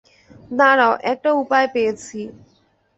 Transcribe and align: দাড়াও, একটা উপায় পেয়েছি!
দাড়াও, 0.51 0.93
একটা 1.11 1.29
উপায় 1.41 1.67
পেয়েছি! 1.73 2.19